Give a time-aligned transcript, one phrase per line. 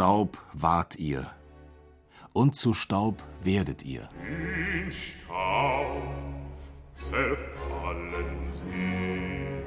[0.00, 1.30] Staub wart ihr,
[2.32, 4.08] und zu Staub werdet ihr.
[4.26, 6.00] In Staub
[6.94, 9.62] zerfallen sie.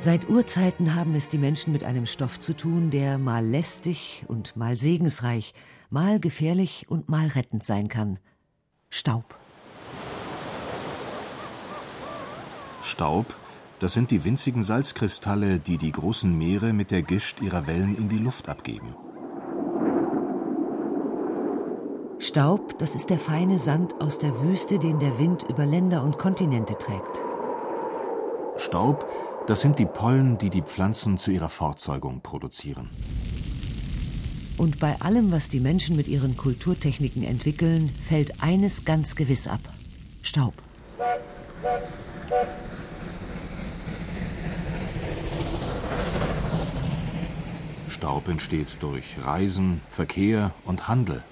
[0.00, 4.56] Seit Urzeiten haben es die Menschen mit einem Stoff zu tun, der mal lästig und
[4.56, 5.54] mal segensreich,
[5.90, 8.18] mal gefährlich und mal rettend sein kann.
[8.90, 9.36] Staub.
[12.82, 13.32] Staub,
[13.80, 18.08] das sind die winzigen Salzkristalle, die die großen Meere mit der Gischt ihrer Wellen in
[18.08, 18.94] die Luft abgeben.
[22.18, 26.18] Staub, das ist der feine Sand aus der Wüste, den der Wind über Länder und
[26.18, 27.22] Kontinente trägt.
[28.56, 29.08] Staub,
[29.46, 32.90] das sind die Pollen, die die Pflanzen zu ihrer Fortzeugung produzieren.
[34.58, 39.60] Und bei allem, was die Menschen mit ihren Kulturtechniken entwickeln, fällt eines ganz gewiss ab.
[40.22, 40.54] Staub.
[47.98, 51.24] Staub entsteht durch Reisen, Verkehr und Handel.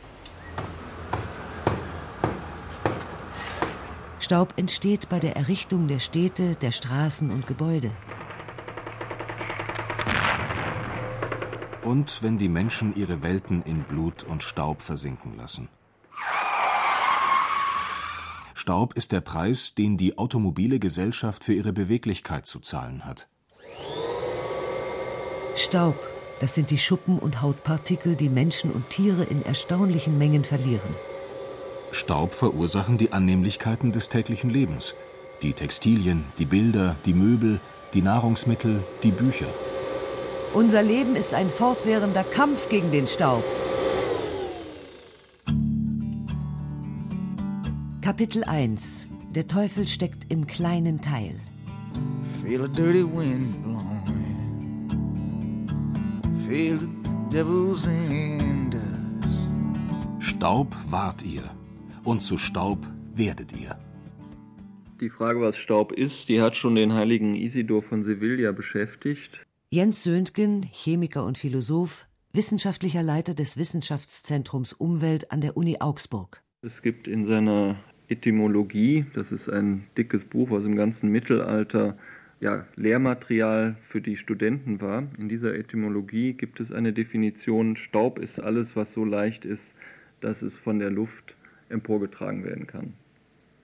[4.18, 7.92] Staub entsteht bei der Errichtung der Städte, der Straßen und Gebäude.
[11.84, 15.68] Und wenn die Menschen ihre Welten in Blut und Staub versinken lassen.
[18.54, 23.28] Staub ist der Preis, den die automobile Gesellschaft für ihre Beweglichkeit zu zahlen hat.
[25.54, 25.96] Staub,
[26.40, 30.94] das sind die Schuppen und Hautpartikel, die Menschen und Tiere in erstaunlichen Mengen verlieren.
[31.92, 34.94] Staub verursachen die Annehmlichkeiten des täglichen Lebens.
[35.42, 37.60] Die Textilien, die Bilder, die Möbel,
[37.94, 39.46] die Nahrungsmittel, die Bücher.
[40.52, 43.44] Unser Leben ist ein fortwährender Kampf gegen den Staub.
[48.02, 51.40] Kapitel 1 Der Teufel steckt im kleinen Teil.
[52.42, 53.85] Feel a dirty wind blowing.
[60.20, 61.42] Staub wart ihr,
[62.04, 62.78] und zu Staub
[63.16, 63.76] werdet ihr.
[65.00, 69.44] Die Frage, was Staub ist, die hat schon den heiligen Isidor von Sevilla beschäftigt.
[69.70, 76.42] Jens Söntgen, Chemiker und Philosoph, wissenschaftlicher Leiter des Wissenschaftszentrums Umwelt an der Uni Augsburg.
[76.62, 77.74] Es gibt in seiner
[78.06, 81.98] Etymologie, das ist ein dickes Buch, was im ganzen Mittelalter
[82.40, 85.04] ja, Lehrmaterial für die Studenten war.
[85.18, 89.74] In dieser Etymologie gibt es eine Definition, Staub ist alles, was so leicht ist,
[90.20, 91.36] dass es von der Luft
[91.68, 92.94] emporgetragen werden kann.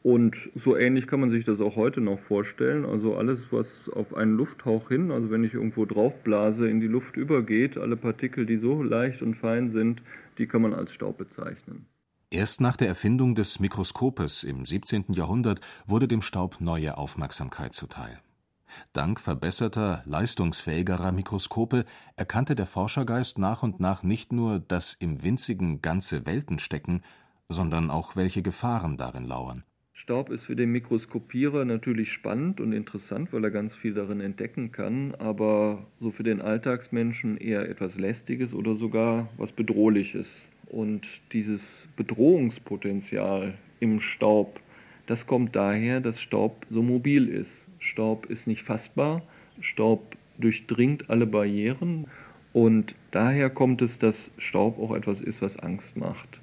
[0.03, 2.85] Und so ähnlich kann man sich das auch heute noch vorstellen.
[2.85, 7.17] Also alles, was auf einen Lufthauch hin, also wenn ich irgendwo draufblase, in die Luft
[7.17, 10.03] übergeht, alle Partikel, die so leicht und fein sind,
[10.39, 11.87] die kann man als Staub bezeichnen.
[12.31, 15.05] Erst nach der Erfindung des Mikroskopes im 17.
[15.11, 18.19] Jahrhundert wurde dem Staub neue Aufmerksamkeit zuteil.
[18.93, 21.85] Dank verbesserter, leistungsfähigerer Mikroskope
[22.17, 27.03] erkannte der Forschergeist nach und nach nicht nur, dass im winzigen ganze Welten stecken,
[27.49, 29.65] sondern auch welche Gefahren darin lauern.
[29.95, 34.73] Staub ist für den Mikroskopierer natürlich spannend und interessant, weil er ganz viel darin entdecken
[34.73, 40.49] kann, aber so für den Alltagsmenschen eher etwas Lästiges oder sogar was Bedrohliches.
[40.67, 44.61] Und dieses Bedrohungspotenzial im Staub,
[45.07, 47.67] das kommt daher, dass Staub so mobil ist.
[47.83, 49.23] Staub ist nicht fassbar,
[49.61, 52.07] Staub durchdringt alle Barrieren
[52.53, 56.41] und daher kommt es, dass Staub auch etwas ist, was Angst macht.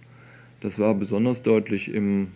[0.62, 2.28] Das war besonders deutlich im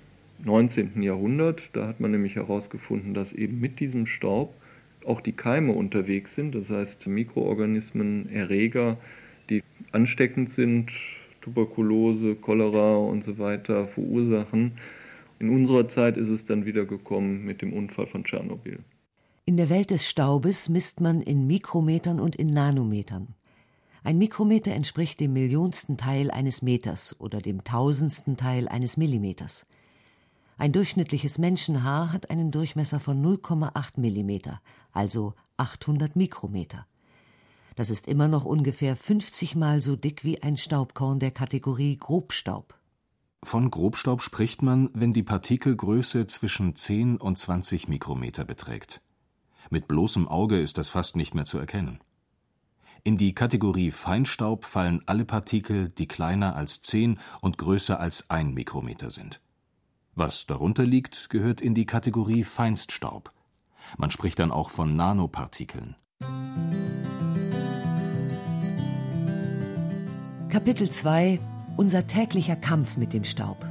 [0.44, 1.02] 19.
[1.02, 1.70] Jahrhundert.
[1.74, 4.54] Da hat man nämlich herausgefunden, dass eben mit diesem Staub
[5.06, 8.98] auch die Keime unterwegs sind, das heißt Mikroorganismen, Erreger,
[9.50, 9.62] die
[9.92, 10.94] ansteckend sind,
[11.42, 14.72] Tuberkulose, Cholera und so weiter verursachen.
[15.40, 18.80] In unserer Zeit ist es dann wieder gekommen mit dem Unfall von Tschernobyl.
[19.46, 23.36] In der Welt des Staubes misst man in Mikrometern und in Nanometern.
[24.02, 29.66] Ein Mikrometer entspricht dem millionsten Teil eines Meters oder dem tausendsten Teil eines Millimeters.
[30.58, 34.62] Ein durchschnittliches Menschenhaar hat einen Durchmesser von 0,8 Millimeter,
[34.94, 36.86] also 800 Mikrometer.
[37.76, 42.76] Das ist immer noch ungefähr 50 Mal so dick wie ein Staubkorn der Kategorie Grobstaub.
[43.44, 49.02] Von Grobstaub spricht man, wenn die Partikelgröße zwischen 10 und 20 Mikrometer beträgt.
[49.70, 52.00] Mit bloßem Auge ist das fast nicht mehr zu erkennen.
[53.06, 58.54] In die Kategorie Feinstaub fallen alle Partikel, die kleiner als 10 und größer als 1
[58.54, 59.42] Mikrometer sind.
[60.16, 63.34] Was darunter liegt, gehört in die Kategorie Feinststaub.
[63.98, 65.96] Man spricht dann auch von Nanopartikeln.
[70.50, 71.40] Kapitel 2
[71.76, 73.66] Unser täglicher Kampf mit dem Staub.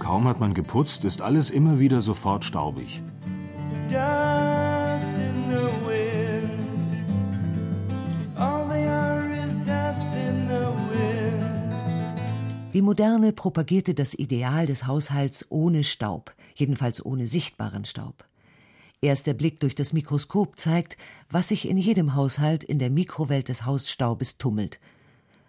[0.00, 3.02] Kaum hat man geputzt, ist alles immer wieder sofort staubig.
[3.92, 6.48] Dust in the wind.
[8.38, 12.72] All they are is dust in the wind.
[12.72, 18.24] Die Moderne propagierte das Ideal des Haushalts ohne Staub, jedenfalls ohne sichtbaren Staub.
[19.02, 20.96] Erst der Blick durch das Mikroskop zeigt,
[21.28, 24.80] was sich in jedem Haushalt in der Mikrowelt des Hausstaubes tummelt.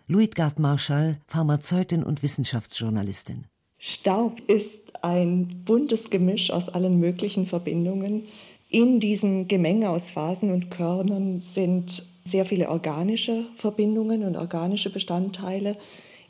[0.08, 3.46] Luitgard Marschall, Pharmazeutin und Wissenschaftsjournalistin.
[3.86, 4.70] Staub ist
[5.02, 8.24] ein buntes Gemisch aus allen möglichen Verbindungen.
[8.70, 15.76] In diesem Gemenge aus Phasen und Körnern sind sehr viele organische Verbindungen und organische Bestandteile.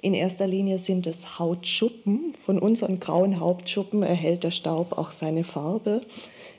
[0.01, 2.33] In erster Linie sind es Hautschuppen.
[2.43, 6.01] Von unseren grauen Hauptschuppen erhält der Staub auch seine Farbe.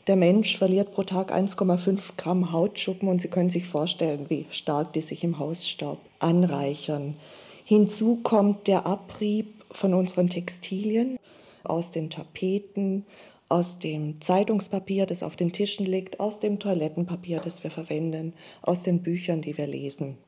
[0.07, 4.93] Der Mensch verliert pro Tag 1,5 Gramm Hautschuppen und Sie können sich vorstellen, wie stark
[4.93, 7.17] die sich im Hausstaub anreichern.
[7.65, 11.19] Hinzu kommt der Abrieb von unseren Textilien,
[11.65, 13.05] aus den Tapeten,
[13.49, 18.33] aus dem Zeitungspapier, das auf den Tischen liegt, aus dem Toilettenpapier, das wir verwenden,
[18.63, 20.19] aus den Büchern, die wir lesen.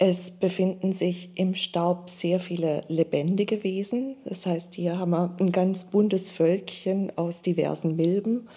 [0.00, 4.14] Es befinden sich im Staub sehr viele lebendige Wesen.
[4.24, 8.48] Das heißt, hier haben wir ein ganz buntes Völkchen aus diversen Milben.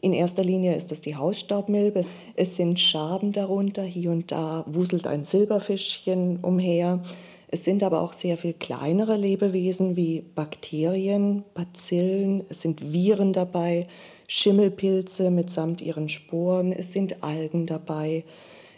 [0.00, 2.04] In erster Linie ist es die Hausstaubmilbe.
[2.34, 3.82] Es sind Schaben darunter.
[3.82, 7.02] Hier und da wuselt ein Silberfischchen umher.
[7.50, 13.86] Es sind aber auch sehr viel kleinere Lebewesen wie Bakterien, Bazillen, es sind Viren dabei,
[14.26, 18.24] Schimmelpilze mitsamt ihren Sporen, es sind Algen dabei.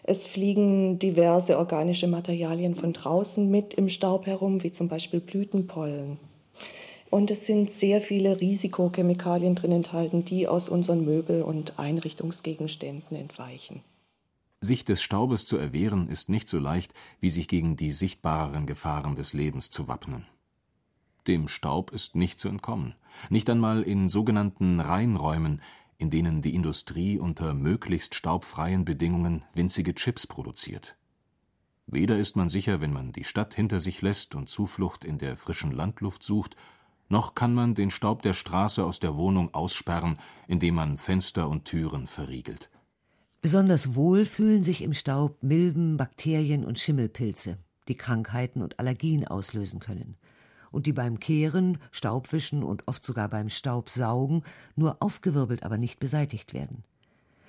[0.05, 6.19] Es fliegen diverse organische Materialien von draußen mit im Staub herum, wie zum Beispiel Blütenpollen.
[7.11, 13.83] Und es sind sehr viele Risikochemikalien drin enthalten, die aus unseren Möbel- und Einrichtungsgegenständen entweichen.
[14.63, 19.17] Sich des Staubes zu erwehren, ist nicht so leicht, wie sich gegen die sichtbareren Gefahren
[19.17, 20.27] des Lebens zu wappnen.
[21.27, 22.95] Dem Staub ist nicht zu entkommen,
[23.31, 25.63] nicht einmal in sogenannten Reinräumen,
[25.97, 30.97] in denen die Industrie unter möglichst staubfreien Bedingungen winzige Chips produziert.
[31.87, 35.37] Weder ist man sicher, wenn man die Stadt hinter sich lässt und Zuflucht in der
[35.39, 36.55] frischen Landluft sucht,
[37.09, 41.65] noch kann man den Staub der Straße aus der Wohnung aussperren, indem man Fenster und
[41.65, 42.71] Türen verriegelt.
[43.43, 47.57] Besonders wohl fühlen sich im Staub Milben, Bakterien und Schimmelpilze,
[47.89, 50.17] die Krankheiten und Allergien auslösen können
[50.71, 54.43] und die beim Kehren, Staubwischen und oft sogar beim Staubsaugen
[54.77, 56.85] nur aufgewirbelt, aber nicht beseitigt werden.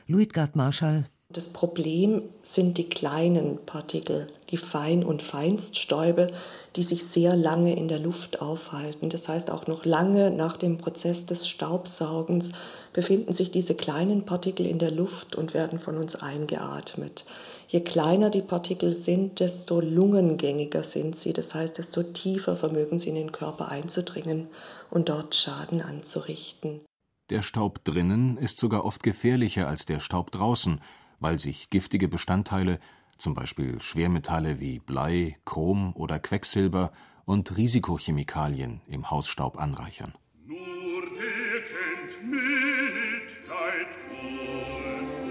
[0.08, 6.28] Luitgard Marschall das Problem sind die kleinen Partikel, die Fein- und Feinststäube,
[6.76, 9.10] die sich sehr lange in der Luft aufhalten.
[9.10, 12.52] Das heißt, auch noch lange nach dem Prozess des Staubsaugens
[12.94, 17.26] befinden sich diese kleinen Partikel in der Luft und werden von uns eingeatmet.
[17.68, 21.32] Je kleiner die Partikel sind, desto lungengängiger sind sie.
[21.32, 24.48] Das heißt, desto tiefer vermögen sie in den Körper einzudringen
[24.90, 26.82] und dort Schaden anzurichten.
[27.30, 30.82] Der Staub drinnen ist sogar oft gefährlicher als der Staub draußen,
[31.22, 32.80] weil sich giftige Bestandteile,
[33.18, 36.92] zum Beispiel Schwermetalle wie Blei, Chrom oder Quecksilber
[37.24, 40.14] und Risikochemikalien im Hausstaub anreichern.
[40.46, 45.30] Nur der kennt Mitleid und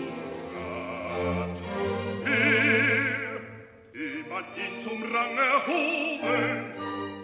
[0.57, 1.63] Rat.
[2.25, 3.41] Der,
[3.93, 6.71] dem man ihn zum Rang erhoben,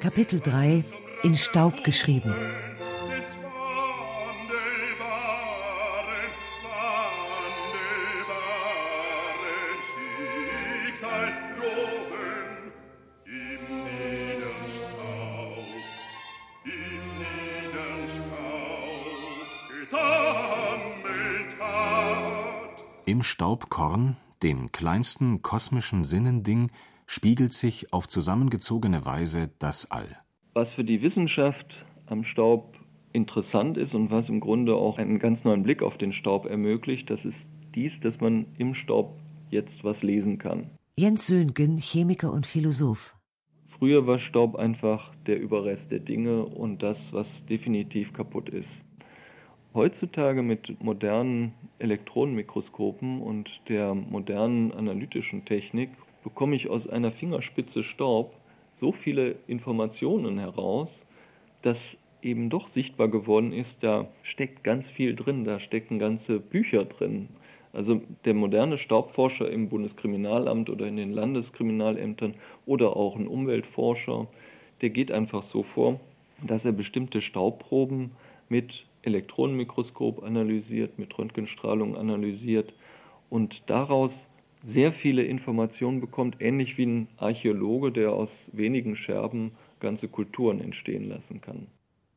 [0.00, 0.84] Kapitel 3
[1.22, 2.34] In Staub geschrieben.
[10.98, 11.04] Im
[23.22, 26.70] Staubkorn, dem kleinsten kosmischen Sinnending,
[27.06, 30.08] spiegelt sich auf zusammengezogene Weise das All.
[30.54, 32.78] Was für die Wissenschaft am Staub
[33.12, 37.10] interessant ist und was im Grunde auch einen ganz neuen Blick auf den Staub ermöglicht,
[37.10, 40.70] das ist dies, dass man im Staub jetzt was lesen kann.
[40.98, 43.14] Jens Söhngen, Chemiker und Philosoph.
[43.66, 48.82] Früher war Staub einfach der Überrest der Dinge und das, was definitiv kaputt ist.
[49.74, 55.90] Heutzutage mit modernen Elektronenmikroskopen und der modernen analytischen Technik
[56.24, 58.34] bekomme ich aus einer Fingerspitze Staub
[58.72, 61.02] so viele Informationen heraus,
[61.60, 66.86] dass eben doch sichtbar geworden ist, da steckt ganz viel drin, da stecken ganze Bücher
[66.86, 67.28] drin.
[67.76, 72.32] Also der moderne Staubforscher im Bundeskriminalamt oder in den Landeskriminalämtern
[72.64, 74.28] oder auch ein Umweltforscher,
[74.80, 76.00] der geht einfach so vor,
[76.42, 78.12] dass er bestimmte Staubproben
[78.48, 82.72] mit Elektronenmikroskop analysiert, mit Röntgenstrahlung analysiert
[83.28, 84.26] und daraus
[84.62, 91.10] sehr viele Informationen bekommt, ähnlich wie ein Archäologe, der aus wenigen Scherben ganze Kulturen entstehen
[91.10, 91.66] lassen kann.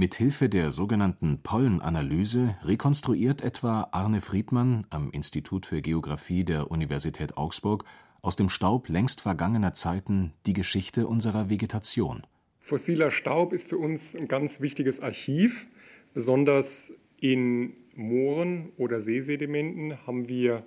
[0.02, 7.36] Mit Hilfe der sogenannten Pollenanalyse rekonstruiert etwa Arne Friedmann am Institut für Geographie der Universität
[7.36, 7.84] Augsburg
[8.22, 12.24] aus dem Staub längst vergangener Zeiten die Geschichte unserer Vegetation.
[12.62, 15.68] Fossiler Staub ist für uns ein ganz wichtiges Archiv.
[16.14, 20.64] Besonders in Mooren oder Seesedimenten haben wir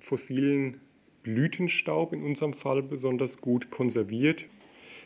[0.00, 0.82] fossilen
[1.22, 4.44] Blütenstaub in unserem Fall besonders gut konserviert.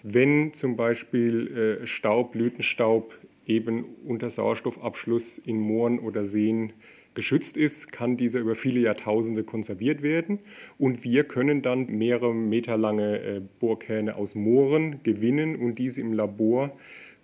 [0.02, 3.14] Wenn zum Beispiel äh, Staub, Blütenstaub
[3.46, 6.72] eben unter Sauerstoffabschluss in Mooren oder Seen
[7.14, 10.38] geschützt ist, kann dieser über viele Jahrtausende konserviert werden.
[10.78, 16.12] Und wir können dann mehrere Meter lange äh, Bohrkerne aus Mooren gewinnen und diese im
[16.12, 16.70] Labor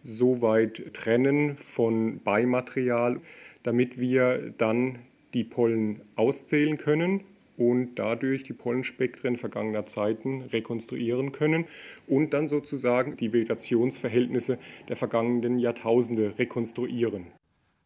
[0.03, 3.21] so weit trennen von Beimaterial,
[3.63, 4.99] damit wir dann
[5.35, 7.21] die Pollen auszählen können
[7.57, 11.67] und dadurch die Pollenspektren vergangener Zeiten rekonstruieren können
[12.07, 14.59] und dann sozusagen die Vegetationsverhältnisse
[14.89, 17.27] der vergangenen Jahrtausende rekonstruieren.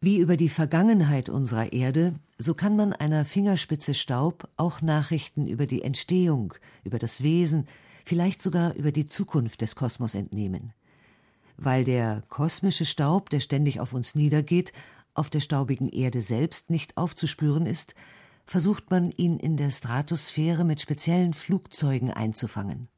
[0.02, 5.66] Wie über die Vergangenheit unserer Erde, so kann man einer Fingerspitze Staub auch Nachrichten über
[5.66, 7.66] die Entstehung, über das Wesen,
[8.06, 10.72] vielleicht sogar über die Zukunft des Kosmos entnehmen.
[11.58, 14.72] Weil der kosmische Staub, der ständig auf uns niedergeht,
[15.12, 17.94] auf der staubigen Erde selbst nicht aufzuspüren ist,
[18.50, 22.88] versucht man ihn in der Stratosphäre mit speziellen Flugzeugen einzufangen.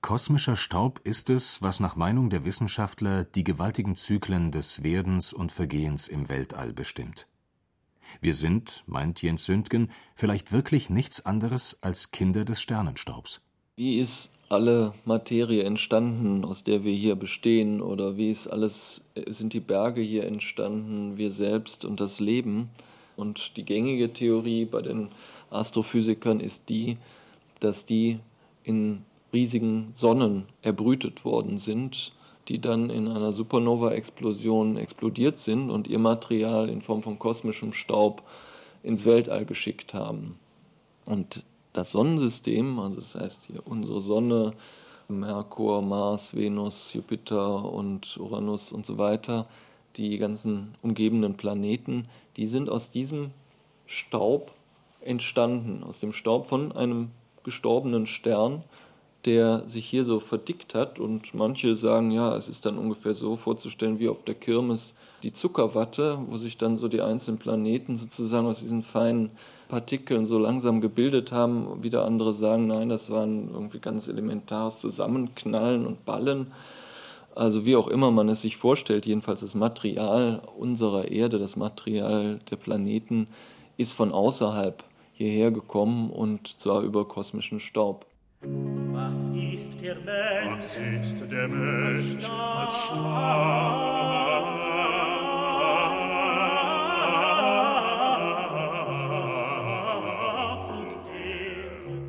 [0.00, 5.52] Kosmischer Staub ist es, was nach Meinung der Wissenschaftler die gewaltigen Zyklen des Werdens und
[5.52, 7.26] Vergehens im Weltall bestimmt.
[8.22, 13.42] Wir sind, meint Jens Sündgen, vielleicht wirklich nichts anderes als Kinder des Sternenstaubs.
[13.76, 19.52] Wie ist alle Materie entstanden, aus der wir hier bestehen, oder wie ist alles, sind
[19.52, 22.70] die Berge hier entstanden, wir selbst und das Leben?
[23.20, 25.08] Und die gängige Theorie bei den
[25.50, 26.96] Astrophysikern ist die,
[27.60, 28.18] dass die
[28.64, 32.12] in riesigen Sonnen erbrütet worden sind,
[32.48, 38.22] die dann in einer Supernova-Explosion explodiert sind und ihr Material in Form von kosmischem Staub
[38.82, 40.38] ins Weltall geschickt haben.
[41.04, 44.54] Und das Sonnensystem, also das heißt hier unsere Sonne,
[45.08, 49.46] Merkur, Mars, Venus, Jupiter und Uranus und so weiter,
[49.96, 52.06] die ganzen umgebenden Planeten,
[52.36, 53.30] die sind aus diesem
[53.86, 54.52] Staub
[55.00, 57.10] entstanden, aus dem Staub von einem
[57.42, 58.62] gestorbenen Stern,
[59.24, 60.98] der sich hier so verdickt hat.
[60.98, 65.32] Und manche sagen, ja, es ist dann ungefähr so vorzustellen wie auf der Kirmes die
[65.32, 69.30] Zuckerwatte, wo sich dann so die einzelnen Planeten sozusagen aus diesen feinen
[69.68, 71.82] Partikeln so langsam gebildet haben.
[71.82, 76.52] Wieder andere sagen, nein, das waren irgendwie ganz elementares Zusammenknallen und Ballen.
[77.40, 82.38] Also wie auch immer man es sich vorstellt, jedenfalls das Material unserer Erde, das Material
[82.50, 83.28] der Planeten
[83.78, 88.04] ist von außerhalb hierher gekommen und zwar über kosmischen Staub.
[88.42, 90.58] Was ist der Mensch?
[90.58, 93.80] Was ist der Mensch als Staub?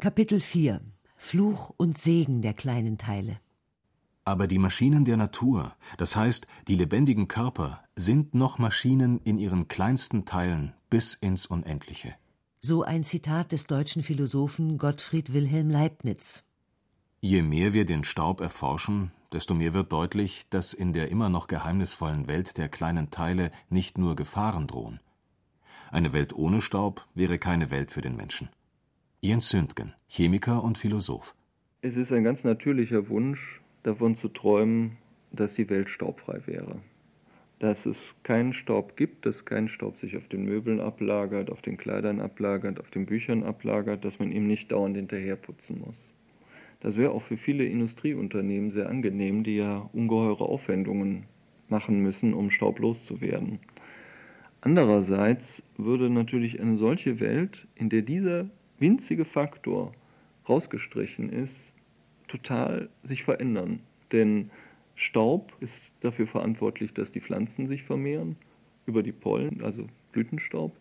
[0.01, 0.81] Kapitel 4
[1.15, 3.39] Fluch und Segen der kleinen Teile
[4.25, 9.67] aber die Maschinen der Natur, das heißt die lebendigen Körper, sind noch Maschinen in ihren
[9.67, 12.15] kleinsten Teilen bis ins Unendliche.
[12.61, 16.43] So ein Zitat des deutschen Philosophen Gottfried Wilhelm Leibniz.
[17.19, 21.47] Je mehr wir den Staub erforschen, desto mehr wird deutlich, dass in der immer noch
[21.47, 24.99] geheimnisvollen Welt der kleinen Teile nicht nur Gefahren drohen.
[25.91, 28.49] Eine Welt ohne Staub wäre keine Welt für den Menschen.
[29.21, 31.35] Jens Sündgen, Chemiker und Philosoph.
[31.81, 34.97] Es ist ein ganz natürlicher Wunsch, davon zu träumen,
[35.31, 36.77] dass die Welt staubfrei wäre.
[37.59, 41.77] Dass es keinen Staub gibt, dass kein Staub sich auf den Möbeln ablagert, auf den
[41.77, 46.09] Kleidern ablagert, auf den Büchern ablagert, dass man ihm nicht dauernd hinterherputzen muss.
[46.79, 51.25] Das wäre auch für viele Industrieunternehmen sehr angenehm, die ja ungeheure Aufwendungen
[51.69, 53.59] machen müssen, um Staub loszuwerden.
[54.61, 59.93] Andererseits würde natürlich eine solche Welt, in der dieser winzige Faktor
[60.49, 61.73] rausgestrichen ist,
[62.31, 63.79] total sich verändern.
[64.11, 64.49] Denn
[64.95, 68.35] Staub ist dafür verantwortlich, dass die Pflanzen sich vermehren
[68.85, 70.75] über die Pollen, also Blütenstaub.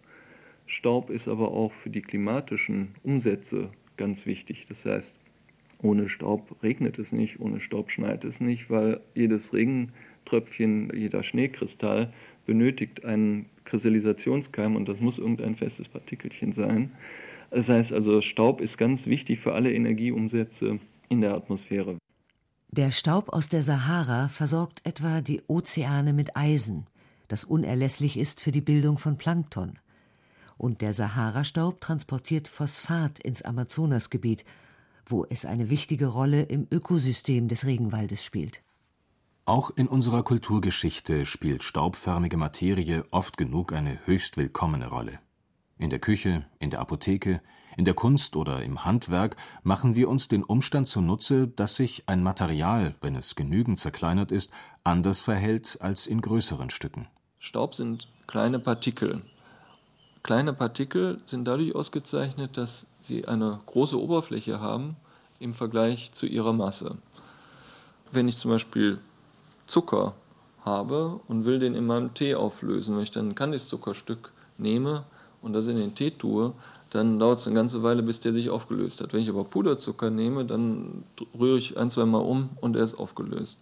[0.67, 4.67] Staub ist aber auch für die klimatischen Umsätze ganz wichtig.
[4.69, 5.19] Das heißt,
[5.83, 11.23] ohne Staub regnet es nicht, ohne Staub schneit es nicht, weil jedes Regenwasser Tröpfchen, jeder
[11.23, 12.13] Schneekristall
[12.47, 16.93] benötigt einen Kristallisationskeim und das muss irgendein festes Partikelchen sein.
[17.51, 20.79] Das heißt also, Staub ist ganz wichtig für alle Energieumsätze
[21.11, 21.99] in der Atmosphäre.
[22.71, 26.87] Der Staub aus der Sahara versorgt etwa die Ozeane mit Eisen,
[27.29, 29.79] das unerlässlich ist für die Bildung von Plankton.
[30.57, 34.45] Und der Sahara-Staub transportiert Phosphat ins Amazonasgebiet,
[35.05, 38.63] wo es eine wichtige Rolle im Ökosystem des Regenwaldes spielt.
[39.47, 45.19] Auch in unserer Kulturgeschichte spielt staubförmige Materie oft genug eine höchst willkommene Rolle.
[45.79, 47.41] In der Küche, in der Apotheke,
[47.77, 52.23] in der Kunst oder im Handwerk machen wir uns den Umstand zunutze, dass sich ein
[52.23, 54.53] Material, wenn es genügend zerkleinert ist,
[54.85, 57.09] anders verhält als in größeren Stücken.
[57.39, 59.23] Staub sind kleine Partikel.
[60.23, 64.97] Kleine Partikel sind dadurch ausgezeichnet, dass sie eine große Oberfläche haben
[65.39, 66.99] im Vergleich zu ihrer Masse.
[68.13, 68.99] Wenn ich zum Beispiel
[69.67, 70.15] Zucker
[70.65, 75.05] habe und will den in meinem Tee auflösen, wenn ich dann ein Kandiszuckerstück nehme
[75.41, 76.53] und das in den Tee tue,
[76.91, 79.13] dann dauert es eine ganze Weile, bis der sich aufgelöst hat.
[79.13, 81.05] Wenn ich aber Puderzucker nehme, dann
[81.39, 83.59] rühre ich ein, zwei Mal um und er ist aufgelöst.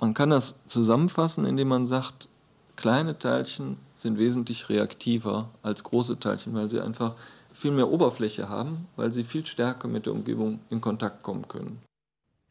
[0.00, 2.28] Man kann das zusammenfassen, indem man sagt,
[2.74, 7.14] kleine Teilchen sind wesentlich reaktiver als große Teilchen, weil sie einfach
[7.54, 11.80] viel mehr Oberfläche haben, weil sie viel stärker mit der Umgebung in Kontakt kommen können.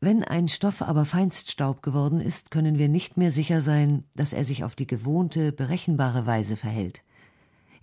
[0.02, 4.44] Wenn ein Stoff aber Feinststaub geworden ist, können wir nicht mehr sicher sein, dass er
[4.44, 7.02] sich auf die gewohnte, berechenbare Weise verhält.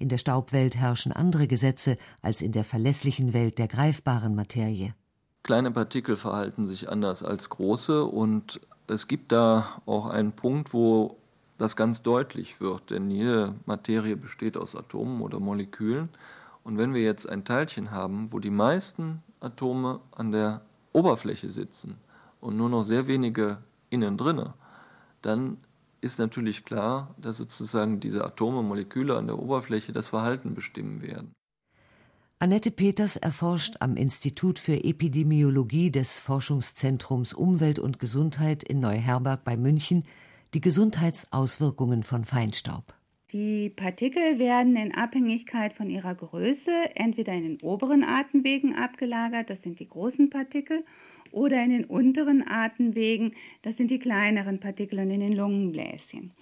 [0.02, 4.96] In der Staubwelt herrschen andere Gesetze als in der verlässlichen Welt der greifbaren Materie.
[5.44, 11.18] Kleine Partikel verhalten sich anders als große und es gibt da auch einen Punkt, wo
[11.56, 16.08] das ganz deutlich wird, denn jede Materie besteht aus Atomen oder Molekülen.
[16.64, 21.96] Und wenn wir jetzt ein Teilchen haben, wo die meisten Atome an der Oberfläche sitzen
[22.40, 24.54] und nur noch sehr wenige innen drinne,
[25.22, 25.58] dann
[26.02, 31.32] ist natürlich klar, dass sozusagen diese Atome, Moleküle an der Oberfläche das Verhalten bestimmen werden.
[32.38, 39.56] Annette Peters erforscht am Institut für Epidemiologie des Forschungszentrums Umwelt und Gesundheit in Neuherberg bei
[39.56, 40.02] München
[40.52, 42.94] die Gesundheitsauswirkungen von Feinstaub.
[43.32, 49.62] Die Partikel werden in Abhängigkeit von ihrer Größe entweder in den oberen Atemwegen abgelagert, das
[49.62, 50.84] sind die großen Partikel,
[51.32, 56.32] oder in den unteren Atemwegen, das sind die kleineren Partikel und in den Lungenbläschen.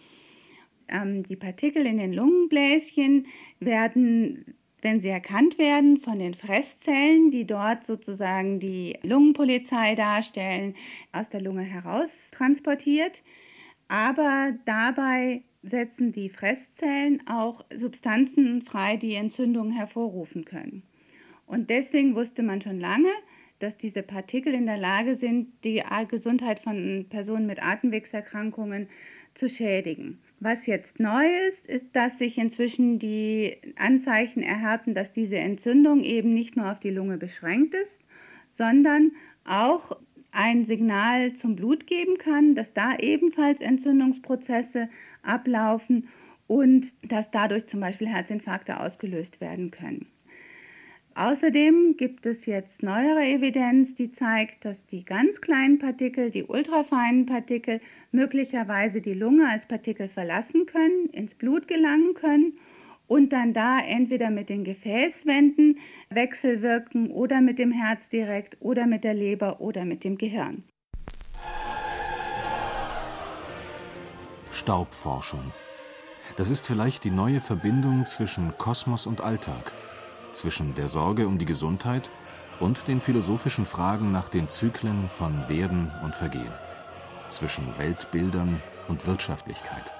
[0.89, 3.27] Ähm, die Partikel in den Lungenbläschen
[3.61, 10.75] werden, wenn sie erkannt werden, von den Fresszellen, die dort sozusagen die Lungenpolizei darstellen,
[11.13, 13.23] aus der Lunge heraus transportiert.
[13.89, 20.83] Aber dabei setzen die Fresszellen auch Substanzen frei, die Entzündungen hervorrufen können.
[21.47, 23.11] Und deswegen wusste man schon lange,
[23.61, 28.89] dass diese Partikel in der Lage sind, die Gesundheit von Personen mit Atemwegserkrankungen
[29.35, 30.19] zu schädigen.
[30.41, 36.35] Was jetzt neu ist, ist, dass sich inzwischen die Anzeichen erhärten, dass diese Entzündung eben
[36.35, 38.01] nicht nur auf die Lunge beschränkt ist,
[38.51, 39.13] sondern
[39.45, 39.97] auch
[40.33, 44.89] ein Signal zum Blut geben kann, dass da ebenfalls Entzündungsprozesse
[45.23, 46.09] ablaufen
[46.47, 50.07] und dass dadurch zum Beispiel Herzinfarkte ausgelöst werden können.
[51.21, 57.27] Außerdem gibt es jetzt neuere Evidenz, die zeigt, dass die ganz kleinen Partikel, die ultrafeinen
[57.27, 57.81] Partikel,
[58.11, 62.55] möglicherweise die Lunge als Partikel verlassen können, ins Blut gelangen können
[63.07, 65.79] und dann da entweder mit den Gefäßwänden
[66.09, 70.65] wechselwirken oder mit dem Herz direkt oder mit der Leber oder mit dem Gehirn.
[74.53, 75.53] Staubforschung.
[76.39, 79.75] Das ist vielleicht die neue Verbindung zwischen Kosmos und Alltag
[80.33, 82.11] zwischen der Sorge um die Gesundheit
[82.61, 86.53] und den philosophischen Fragen nach den Zyklen von Werden und Vergehen,
[87.29, 89.93] zwischen Weltbildern und Wirtschaftlichkeit.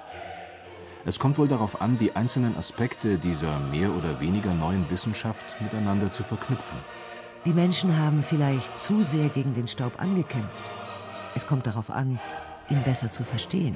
[1.03, 6.11] Es kommt wohl darauf an, die einzelnen Aspekte dieser mehr oder weniger neuen Wissenschaft miteinander
[6.11, 6.77] zu verknüpfen.
[7.43, 10.63] Die Menschen haben vielleicht zu sehr gegen den Staub angekämpft.
[11.33, 12.19] Es kommt darauf an,
[12.69, 13.75] ihn besser zu verstehen.